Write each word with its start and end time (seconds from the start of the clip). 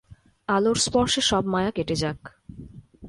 আলোর 0.49 0.77
স্পর্শে 0.77 1.21
সব 1.21 1.43
মায়া 1.45 1.71
কেটে 1.71 1.95
যাক। 1.95 2.19